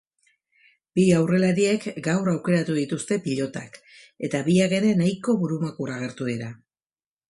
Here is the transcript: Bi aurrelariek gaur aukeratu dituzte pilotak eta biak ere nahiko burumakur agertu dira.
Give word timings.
Bi 0.99 1.03
aurrelariek 1.17 1.85
gaur 2.09 2.31
aukeratu 2.33 2.79
dituzte 2.79 3.21
pilotak 3.29 3.79
eta 4.31 4.45
biak 4.51 4.77
ere 4.83 4.99
nahiko 5.05 5.41
burumakur 5.47 5.99
agertu 6.01 6.35
dira. 6.37 6.55